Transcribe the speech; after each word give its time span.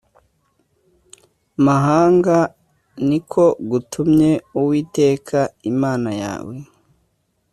mahanga 1.65 2.37
ni 3.07 3.19
ko 3.31 3.45
gutumye 3.69 4.31
Uwiteka 4.59 5.39
Imana 5.71 6.09
yawe 6.23 6.55